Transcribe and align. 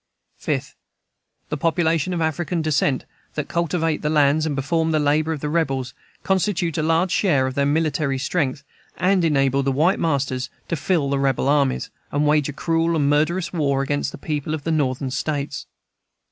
5th. 0.41 0.73
The 1.49 1.57
population 1.57 2.11
of 2.11 2.21
African 2.21 2.63
descent 2.63 3.05
that 3.35 3.47
cultivate 3.47 4.01
the 4.01 4.09
lands 4.09 4.47
and 4.47 4.55
perform 4.55 4.89
the 4.89 4.99
labor 4.99 5.31
of 5.31 5.41
the 5.41 5.47
rebels 5.47 5.93
constitute 6.23 6.75
a 6.79 6.81
large 6.81 7.11
share 7.11 7.45
of 7.45 7.53
their 7.53 7.67
military 7.67 8.17
strength, 8.17 8.63
and 8.97 9.23
enable 9.23 9.61
the 9.61 9.71
white 9.71 9.99
masters 9.99 10.49
to 10.69 10.75
fill 10.75 11.11
the 11.11 11.19
rebel 11.19 11.47
armies, 11.47 11.91
and 12.11 12.25
wage 12.25 12.49
a 12.49 12.53
cruel 12.53 12.95
and 12.95 13.11
murderous 13.11 13.53
war 13.53 13.83
against 13.83 14.11
the 14.11 14.17
people 14.17 14.55
of 14.55 14.63
the 14.63 14.71
Northern 14.71 15.11
States. 15.11 15.67